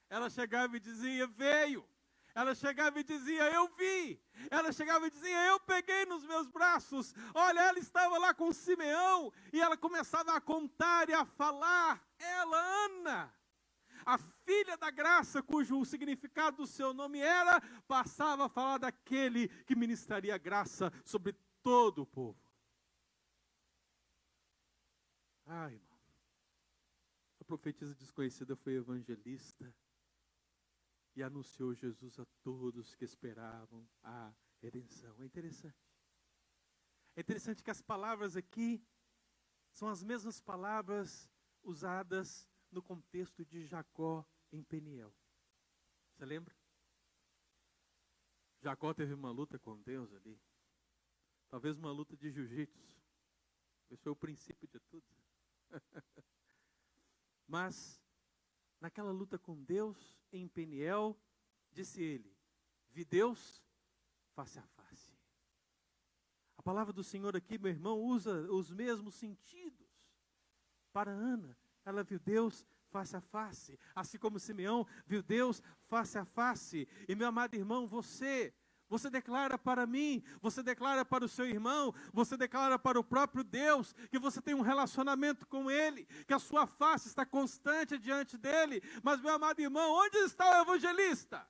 [0.09, 1.87] Ela chegava e dizia: Veio.
[2.35, 4.19] Ela chegava e dizia: Eu vi.
[4.49, 7.13] Ela chegava e dizia: Eu peguei nos meus braços.
[7.33, 12.03] Olha, ela estava lá com Simeão e ela começava a contar e a falar.
[12.17, 13.33] Ela, Ana,
[14.03, 19.75] a filha da graça, cujo significado do seu nome era, passava a falar daquele que
[19.75, 22.41] ministraria graça sobre todo o povo.
[25.45, 25.99] Ai, irmão.
[27.39, 29.71] A profetisa desconhecida foi evangelista
[31.15, 35.15] e anunciou Jesus a todos que esperavam a redenção.
[35.21, 35.77] É interessante.
[37.15, 38.83] É interessante que as palavras aqui
[39.71, 41.29] são as mesmas palavras
[41.63, 45.13] usadas no contexto de Jacó em Peniel.
[46.13, 46.55] Você lembra?
[48.61, 50.39] Jacó teve uma luta com Deus ali.
[51.49, 52.81] Talvez uma luta de jiu-jitsu.
[53.91, 55.05] Esse foi o princípio de tudo.
[57.47, 58.01] Mas,
[58.83, 61.17] naquela luta com Deus, em Peniel,
[61.71, 62.35] disse ele:
[62.91, 63.63] Vi Deus
[64.35, 65.17] face a face.
[66.57, 69.87] A palavra do Senhor aqui, meu irmão, usa os mesmos sentidos.
[70.91, 76.25] Para Ana, ela viu Deus face a face, assim como Simeão viu Deus face a
[76.25, 76.85] face.
[77.07, 78.53] E meu amado irmão, você
[78.93, 83.43] você declara para mim, você declara para o seu irmão, você declara para o próprio
[83.43, 88.37] Deus que você tem um relacionamento com Ele, que a sua face está constante diante
[88.37, 88.83] dele.
[89.01, 91.43] Mas, meu amado irmão, onde está o evangelista?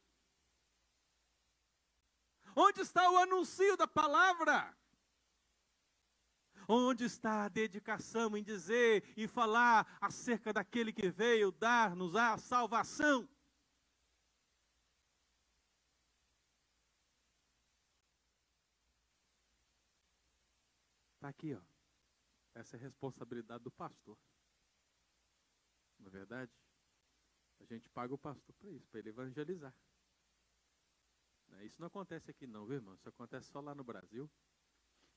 [2.56, 4.74] Onde está o anúncio da palavra?
[6.66, 13.28] Onde está a dedicação em dizer e falar acerca daquele que veio dar-nos a salvação?
[21.24, 21.62] Está aqui, ó.
[22.54, 24.20] Essa é a responsabilidade do pastor.
[25.98, 26.52] Não é verdade?
[27.62, 29.74] A gente paga o pastor para isso, para ele evangelizar.
[31.48, 32.94] Né, isso não acontece aqui não, viu, irmão?
[32.94, 34.30] Isso acontece só lá no Brasil.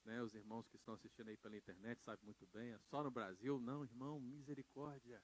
[0.05, 0.23] Né?
[0.23, 2.71] Os irmãos que estão assistindo aí pela internet sabem muito bem.
[2.71, 3.59] É só no Brasil.
[3.59, 5.21] Não, irmão, misericórdia.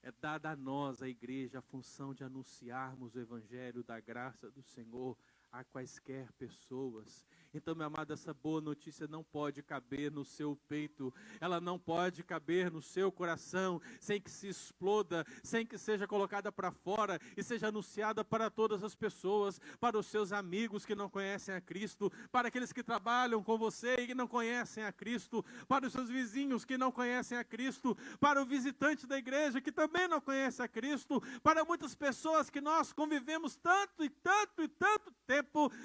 [0.00, 4.62] É dada a nós, a igreja, a função de anunciarmos o evangelho da graça do
[4.62, 5.18] Senhor
[5.50, 7.24] a quaisquer pessoas.
[7.54, 12.22] Então, meu amado, essa boa notícia não pode caber no seu peito, ela não pode
[12.22, 17.42] caber no seu coração, sem que se exploda, sem que seja colocada para fora e
[17.42, 22.12] seja anunciada para todas as pessoas, para os seus amigos que não conhecem a Cristo,
[22.30, 26.10] para aqueles que trabalham com você e que não conhecem a Cristo, para os seus
[26.10, 30.62] vizinhos que não conhecem a Cristo, para o visitante da igreja que também não conhece
[30.62, 35.37] a Cristo, para muitas pessoas que nós convivemos tanto e tanto e tanto tempo,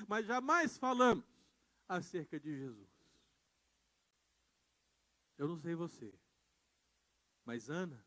[0.08, 1.26] mas jamais falamos
[1.88, 2.90] acerca de Jesus.
[5.38, 6.14] Eu não sei você,
[7.44, 8.06] mas Ana,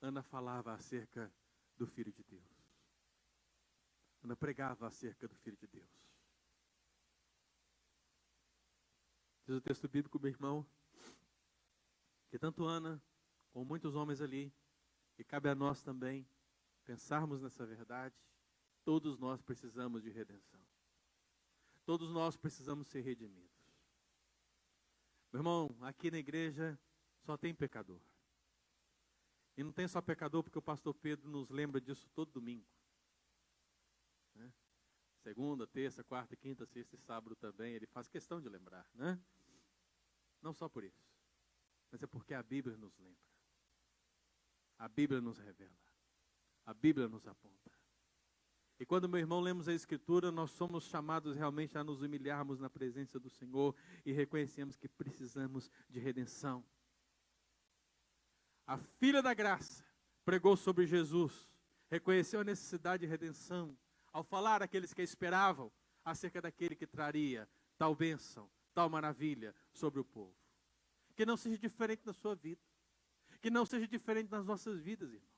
[0.00, 1.32] Ana falava acerca
[1.76, 2.60] do Filho de Deus.
[4.22, 6.10] Ana pregava acerca do Filho de Deus.
[9.46, 10.66] Diz o texto bíblico, meu irmão,
[12.28, 13.02] que tanto Ana,
[13.52, 14.52] como muitos homens ali,
[15.18, 16.26] e cabe a nós também
[16.84, 18.14] pensarmos nessa verdade,
[18.84, 20.60] todos nós precisamos de redenção.
[21.84, 23.50] Todos nós precisamos ser redimidos.
[25.32, 26.78] Meu irmão, aqui na igreja
[27.20, 28.00] só tem pecador.
[29.56, 32.66] E não tem só pecador, porque o pastor Pedro nos lembra disso todo domingo.
[34.34, 34.52] Né?
[35.22, 39.20] Segunda, terça, quarta, quinta, sexta e sábado também, ele faz questão de lembrar, né?
[40.40, 41.04] Não só por isso,
[41.90, 43.30] mas é porque a Bíblia nos lembra.
[44.78, 45.76] A Bíblia nos revela.
[46.64, 47.70] A Bíblia nos aponta.
[48.80, 52.70] E quando, meu irmão, lemos a Escritura, nós somos chamados realmente a nos humilharmos na
[52.70, 53.76] presença do Senhor
[54.06, 56.64] e reconhecemos que precisamos de redenção.
[58.66, 59.84] A filha da graça
[60.24, 61.52] pregou sobre Jesus,
[61.90, 63.76] reconheceu a necessidade de redenção,
[64.10, 65.70] ao falar àqueles que a esperavam
[66.02, 70.34] acerca daquele que traria tal bênção, tal maravilha sobre o povo.
[71.14, 72.62] Que não seja diferente na sua vida,
[73.42, 75.29] que não seja diferente nas nossas vidas, irmão.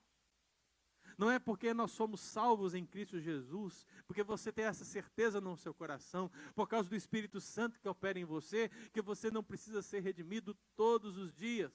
[1.17, 5.57] Não é porque nós somos salvos em Cristo Jesus, porque você tem essa certeza no
[5.57, 9.83] seu coração, por causa do Espírito Santo que opera em você, que você não precisa
[9.83, 11.73] ser redimido todos os dias.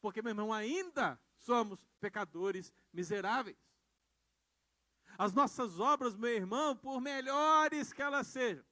[0.00, 3.58] Porque, meu irmão, ainda somos pecadores miseráveis.
[5.18, 8.64] As nossas obras, meu irmão, por melhores que elas sejam,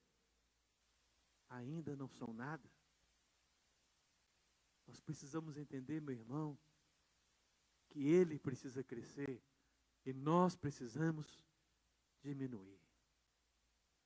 [1.50, 2.70] ainda não são nada.
[4.86, 6.58] Nós precisamos entender, meu irmão,
[7.90, 9.42] que ele precisa crescer
[10.08, 11.44] e nós precisamos
[12.22, 12.80] diminuir.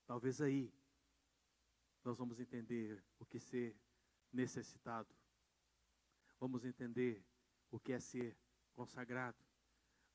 [0.05, 0.75] Talvez aí
[2.03, 3.81] nós vamos entender o que ser
[4.33, 5.15] necessitado.
[6.41, 7.25] Vamos entender
[7.71, 8.37] o que é ser
[8.75, 9.39] consagrado.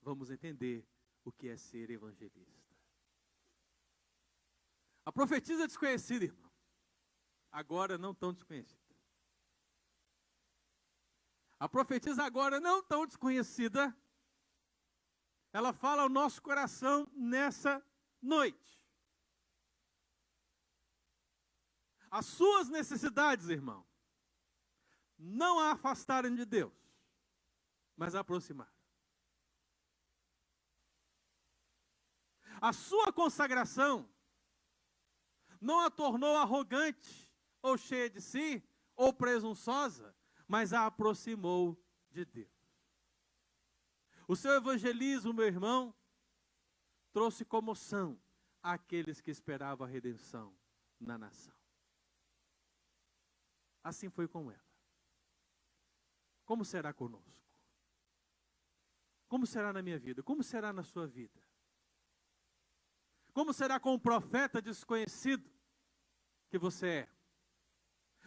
[0.01, 0.85] Vamos entender
[1.23, 2.75] o que é ser evangelista.
[5.05, 6.51] A profetisa desconhecida, irmão.
[7.49, 8.93] Agora não tão desconhecida.
[11.57, 13.97] A profetisa agora não tão desconhecida
[15.51, 17.83] ela fala ao nosso coração nessa
[18.21, 18.77] noite.
[22.09, 23.85] As suas necessidades, irmão,
[25.17, 26.73] não a afastaram de Deus,
[27.95, 28.71] mas a aproximaram.
[32.61, 34.09] A sua consagração
[35.61, 37.27] não a tornou arrogante,
[37.61, 38.63] ou cheia de si,
[38.95, 40.15] ou presunçosa,
[40.47, 41.77] mas a aproximou
[42.09, 42.56] de Deus.
[44.27, 45.95] O seu evangelismo, meu irmão,
[47.13, 48.19] trouxe comoção
[48.61, 50.53] àqueles que esperavam a redenção
[50.99, 51.55] na nação.
[53.81, 54.67] Assim foi com ela.
[56.43, 57.37] Como será conosco?
[59.29, 60.21] Como será na minha vida?
[60.21, 61.41] Como será na sua vida?
[63.33, 65.49] Como será com o profeta desconhecido
[66.49, 67.09] que você é?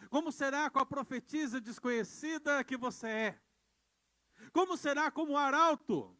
[0.09, 3.40] Como será com a profetisa desconhecida que você é?
[4.53, 6.16] Como será como o arauto,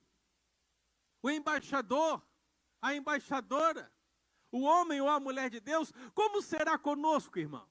[1.22, 2.22] o embaixador,
[2.80, 3.92] a embaixadora,
[4.50, 5.92] o homem ou a mulher de Deus?
[6.14, 7.68] Como será conosco, irmão?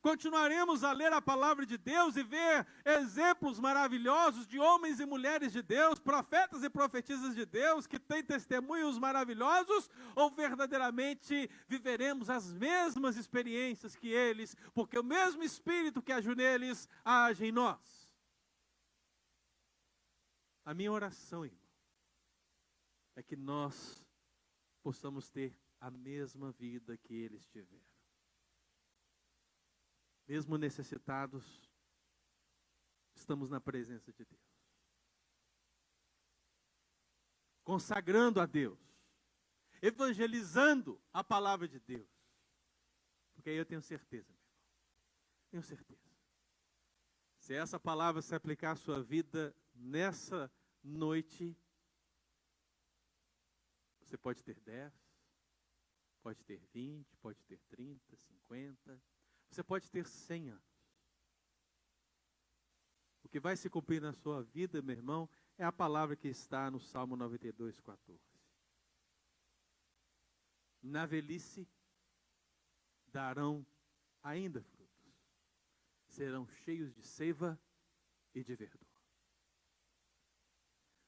[0.00, 5.52] Continuaremos a ler a palavra de Deus e ver exemplos maravilhosos de homens e mulheres
[5.52, 12.52] de Deus, profetas e profetisas de Deus, que têm testemunhos maravilhosos, ou verdadeiramente viveremos as
[12.52, 17.95] mesmas experiências que eles, porque o mesmo Espírito que agiu neles age em nós?
[20.66, 21.64] A minha oração, irmão,
[23.14, 24.04] é que nós
[24.82, 27.86] possamos ter a mesma vida que eles tiveram.
[30.26, 31.70] Mesmo necessitados,
[33.14, 34.42] estamos na presença de Deus.
[37.62, 38.80] Consagrando a Deus,
[39.80, 42.10] evangelizando a palavra de Deus.
[43.34, 44.56] Porque aí eu tenho certeza, meu irmão.
[45.48, 46.10] Tenho certeza.
[47.38, 50.50] Se essa palavra se aplicar à sua vida nessa
[50.86, 51.56] noite,
[54.00, 54.92] você pode ter 10,
[56.22, 59.02] pode ter 20, pode ter 30, 50,
[59.50, 60.64] você pode ter 100 anos.
[63.22, 65.28] O que vai se cumprir na sua vida, meu irmão,
[65.58, 68.20] é a palavra que está no Salmo 92, 14.
[70.82, 71.68] Na velhice
[73.08, 73.66] darão
[74.22, 74.86] ainda frutos
[76.16, 77.60] serão cheios de seiva
[78.34, 78.95] e de verdor.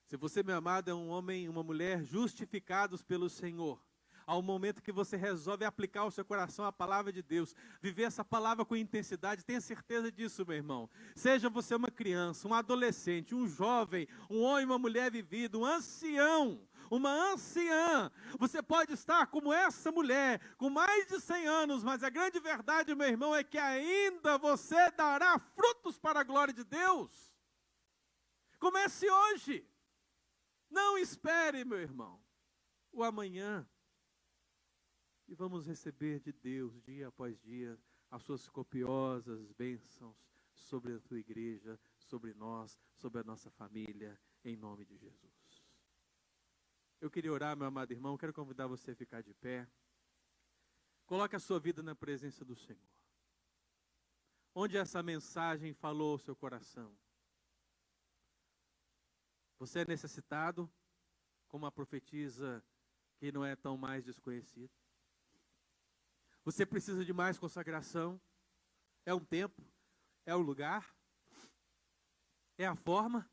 [0.09, 3.78] Se você, meu amado, é um homem e uma mulher justificados pelo Senhor,
[4.26, 8.24] ao momento que você resolve aplicar ao seu coração a palavra de Deus, viver essa
[8.24, 10.88] palavra com intensidade, tenha certeza disso, meu irmão.
[11.14, 16.66] Seja você uma criança, um adolescente, um jovem, um homem, uma mulher vivida, um ancião,
[16.90, 18.11] uma anciã.
[18.38, 22.94] Você pode estar como essa mulher, com mais de 100 anos, mas a grande verdade,
[22.94, 27.30] meu irmão, é que ainda você dará frutos para a glória de Deus.
[28.59, 29.68] Comece hoje.
[30.71, 32.23] Não espere, meu irmão,
[32.93, 33.69] o amanhã.
[35.27, 37.79] E vamos receber de Deus, dia após dia,
[38.11, 40.16] as suas copiosas bênçãos
[40.55, 45.64] sobre a tua igreja, sobre nós, sobre a nossa família, em nome de Jesus.
[47.01, 49.69] Eu queria orar, meu amado irmão, quero convidar você a ficar de pé.
[51.07, 52.83] Coloque a sua vida na presença do Senhor.
[54.55, 56.97] Onde essa mensagem falou ao seu coração?
[59.59, 60.70] Você é necessitado,
[61.48, 62.64] como a profetisa
[63.16, 64.72] que não é tão mais desconhecida?
[66.44, 68.20] Você precisa de mais consagração?
[69.04, 69.62] É um tempo?
[70.24, 70.94] É o lugar?
[72.56, 73.28] É a forma?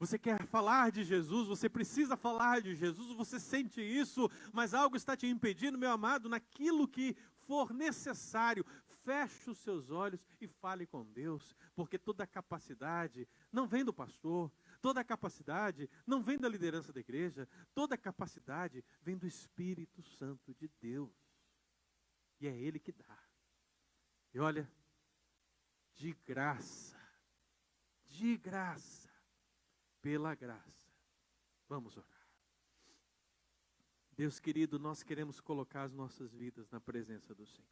[0.00, 4.96] Você quer falar de Jesus, você precisa falar de Jesus, você sente isso, mas algo
[4.96, 7.14] está te impedindo, meu amado, naquilo que
[7.50, 13.66] for necessário, feche os seus olhos e fale com Deus, porque toda a capacidade não
[13.66, 18.84] vem do pastor, toda a capacidade não vem da liderança da igreja, toda a capacidade
[19.02, 21.12] vem do Espírito Santo de Deus.
[22.38, 23.18] E é Ele que dá.
[24.32, 24.70] E olha,
[25.96, 26.96] de graça,
[28.04, 29.10] de graça,
[30.00, 30.88] pela graça.
[31.66, 32.19] Vamos orar.
[34.20, 37.66] Deus querido, nós queremos colocar as nossas vidas na presença do Senhor.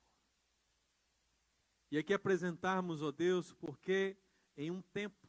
[1.91, 4.17] E aqui apresentarmos, ó Deus, porque
[4.57, 5.29] em um tempo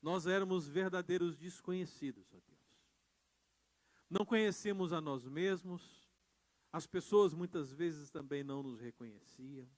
[0.00, 2.80] nós éramos verdadeiros desconhecidos, ó Deus.
[4.08, 6.10] Não conhecemos a nós mesmos,
[6.72, 9.68] as pessoas muitas vezes também não nos reconheciam.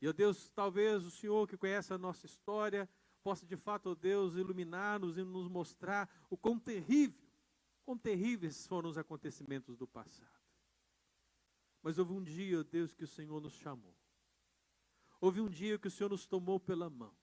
[0.00, 2.88] E, ó Deus, talvez o Senhor que conhece a nossa história
[3.22, 7.27] possa de fato, ó Deus, iluminar-nos e nos mostrar o quão terrível,
[7.88, 10.28] quão terríveis foram os acontecimentos do passado.
[11.82, 13.96] Mas houve um dia, Deus, que o Senhor nos chamou.
[15.18, 17.16] Houve um dia que o Senhor nos tomou pela mão.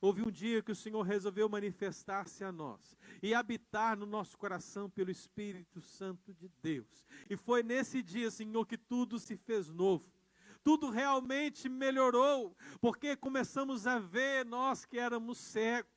[0.00, 4.88] Houve um dia que o Senhor resolveu manifestar-se a nós e habitar no nosso coração
[4.88, 7.04] pelo Espírito Santo de Deus.
[7.28, 10.16] E foi nesse dia, Senhor, que tudo se fez novo
[10.62, 15.95] tudo realmente melhorou, porque começamos a ver nós que éramos cegos.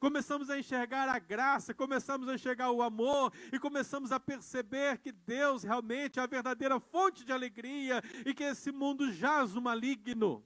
[0.00, 5.12] Começamos a enxergar a graça, começamos a enxergar o amor e começamos a perceber que
[5.12, 10.44] Deus realmente é a verdadeira fonte de alegria e que esse mundo jaz no maligno.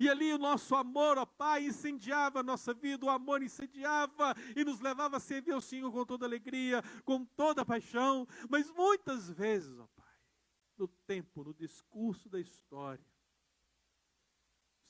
[0.00, 4.64] E ali o nosso amor, ó Pai, incendiava a nossa vida, o amor incendiava e
[4.64, 8.26] nos levava a servir ao Senhor com toda alegria, com toda paixão.
[8.48, 10.16] Mas muitas vezes, ó Pai,
[10.78, 13.11] no tempo, no discurso da história.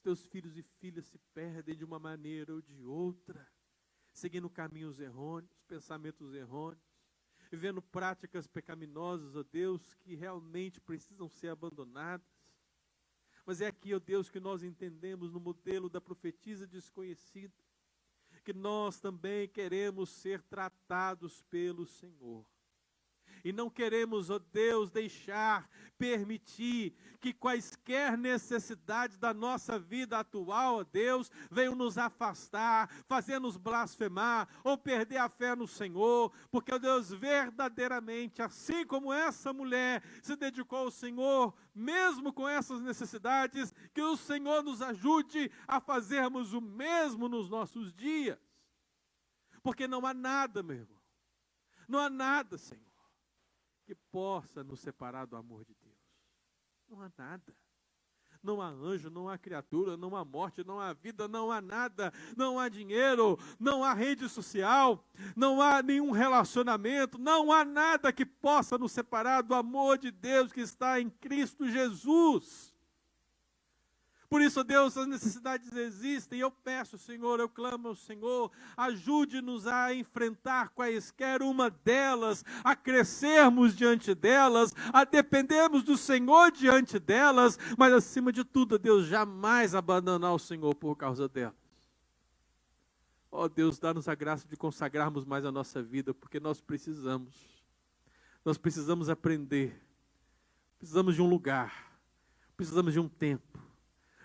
[0.02, 3.48] Teus filhos e filhas se perdem de uma maneira ou de outra,
[4.12, 6.82] seguindo caminhos errôneos, pensamentos errôneos,
[7.50, 12.26] vivendo práticas pecaminosas, ó Deus, que realmente precisam ser abandonadas.
[13.44, 17.54] Mas é aqui, ó Deus, que nós entendemos no modelo da profetisa desconhecida,
[18.44, 22.44] que nós também queremos ser tratados pelo Senhor.
[23.44, 25.68] E não queremos, ó Deus, deixar,
[25.98, 34.48] permitir que quaisquer necessidades da nossa vida atual, ó Deus, venham nos afastar, fazer-nos blasfemar
[34.62, 40.36] ou perder a fé no Senhor, porque, ó Deus, verdadeiramente, assim como essa mulher se
[40.36, 46.60] dedicou ao Senhor, mesmo com essas necessidades, que o Senhor nos ajude a fazermos o
[46.60, 48.38] mesmo nos nossos dias.
[49.62, 51.02] Porque não há nada, meu irmão.
[51.88, 52.91] Não há nada, Senhor
[53.94, 55.96] que possa nos separar do amor de Deus.
[56.88, 57.54] Não há nada.
[58.42, 62.12] Não há anjo, não há criatura, não há morte, não há vida, não há nada,
[62.36, 65.04] não há dinheiro, não há rede social,
[65.36, 70.52] não há nenhum relacionamento, não há nada que possa nos separar do amor de Deus
[70.52, 72.71] que está em Cristo Jesus.
[74.32, 76.40] Por isso, Deus, as necessidades existem.
[76.40, 83.76] Eu peço, Senhor, eu clamo ao Senhor, ajude-nos a enfrentar quaisquer uma delas, a crescermos
[83.76, 90.32] diante delas, a dependermos do Senhor diante delas, mas acima de tudo, Deus, jamais abandonar
[90.32, 91.54] o Senhor por causa delas.
[93.30, 97.34] Ó oh, Deus, dá-nos a graça de consagrarmos mais a nossa vida, porque nós precisamos.
[98.42, 99.78] Nós precisamos aprender.
[100.78, 101.92] Precisamos de um lugar.
[102.56, 103.61] Precisamos de um tempo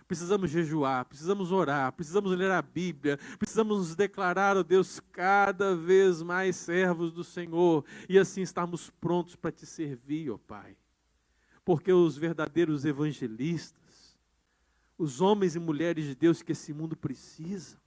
[0.08, 5.76] precisamos jejuar, precisamos orar, precisamos ler a Bíblia, precisamos nos declarar, ó oh Deus, cada
[5.76, 10.78] vez mais servos do Senhor e assim estarmos prontos para te servir, ó oh Pai.
[11.66, 14.18] Porque os verdadeiros evangelistas,
[14.98, 17.78] os homens e mulheres de Deus que esse mundo precisa,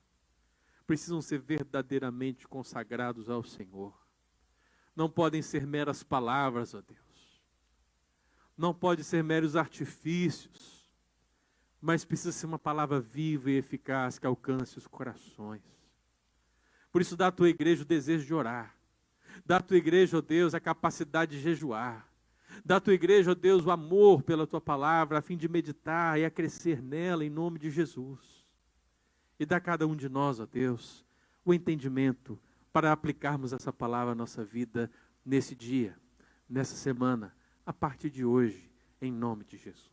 [0.86, 3.94] precisam ser verdadeiramente consagrados ao Senhor.
[4.94, 7.00] Não podem ser meras palavras, ó Deus.
[8.58, 10.79] Não pode ser meros artifícios
[11.80, 15.62] mas precisa ser uma palavra viva e eficaz que alcance os corações.
[16.92, 18.76] Por isso, dá à tua igreja o desejo de orar.
[19.46, 22.06] Dá à tua igreja, ó oh Deus, a capacidade de jejuar.
[22.64, 26.24] Da tua igreja, ó Deus, o amor pela tua palavra, a fim de meditar e
[26.24, 28.44] a crescer nela, em nome de Jesus.
[29.38, 31.06] E dá a cada um de nós, ó Deus,
[31.44, 32.38] o entendimento
[32.72, 34.90] para aplicarmos essa palavra à nossa vida
[35.24, 35.96] nesse dia,
[36.48, 38.70] nessa semana, a partir de hoje,
[39.00, 39.89] em nome de Jesus.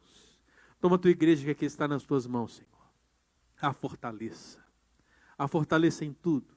[0.80, 2.70] Toma a tua igreja que aqui está nas tuas mãos, Senhor.
[3.62, 4.64] A fortaleça.
[5.38, 6.56] A fortaleça em tudo.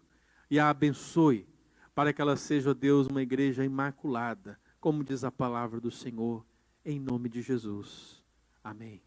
[0.50, 1.46] E a abençoe
[1.94, 6.44] para que ela seja, ó Deus, uma igreja imaculada, como diz a palavra do Senhor,
[6.84, 8.22] em nome de Jesus.
[8.62, 9.02] Amém.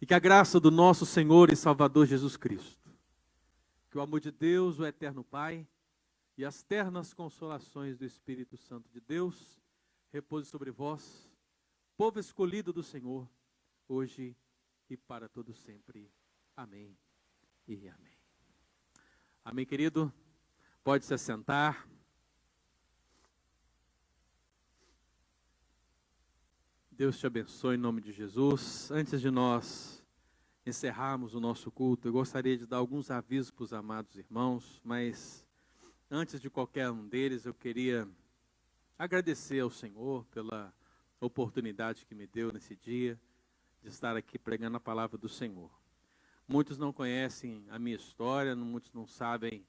[0.00, 2.90] E que a graça do nosso Senhor e Salvador Jesus Cristo,
[3.90, 5.66] que o amor de Deus, o eterno Pai,
[6.36, 9.60] e as ternas consolações do Espírito Santo de Deus
[10.12, 11.30] repouse sobre vós,
[11.96, 13.28] povo escolhido do Senhor,
[13.92, 14.34] hoje
[14.88, 16.10] e para todo sempre.
[16.56, 16.96] Amém
[17.68, 18.16] e amém.
[19.44, 20.10] Amém, querido.
[20.82, 21.86] Pode se assentar.
[26.90, 28.90] Deus te abençoe em nome de Jesus.
[28.90, 30.02] Antes de nós
[30.64, 35.46] encerrarmos o nosso culto, eu gostaria de dar alguns avisos para os amados irmãos, mas
[36.10, 38.08] antes de qualquer um deles, eu queria
[38.98, 40.72] agradecer ao Senhor pela
[41.20, 43.20] oportunidade que me deu nesse dia
[43.82, 45.70] de estar aqui pregando a palavra do Senhor.
[46.46, 49.66] Muitos não conhecem a minha história, muitos não sabem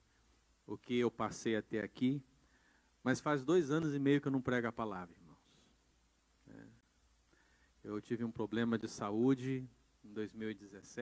[0.67, 2.21] o que eu passei até aqui,
[3.03, 5.37] mas faz dois anos e meio que eu não prego a palavra, irmãos.
[6.49, 6.65] É.
[7.83, 9.67] Eu tive um problema de saúde
[10.03, 10.83] em 2017.